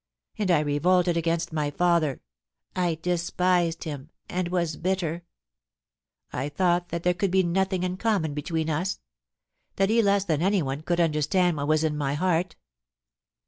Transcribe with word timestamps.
And 0.39 0.49
I 0.49 0.61
revolted 0.61 1.15
against 1.15 1.53
my 1.53 1.69
father— 1.69 2.23
I 2.75 2.97
despised 3.03 3.83
him, 3.83 4.09
and 4.27 4.47
was 4.47 4.75
bitter— 4.75 5.25
I 6.33 6.49
thought 6.49 6.89
that 6.89 7.03
there 7.03 7.13
could 7.13 7.29
be 7.29 7.43
nothing 7.43 7.83
in 7.83 7.97
common 7.97 8.33
between 8.33 8.67
us— 8.67 8.99
that 9.75 9.91
he 9.91 10.01
less 10.01 10.23
than 10.25 10.41
anyone 10.41 10.81
could 10.81 10.99
understand 10.99 11.55
what 11.57 11.67
was 11.67 11.83
in 11.83 11.95
my 11.95 12.15
heart.' 12.15 12.55